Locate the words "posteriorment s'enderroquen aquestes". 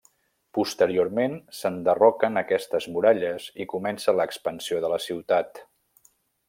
0.57-2.89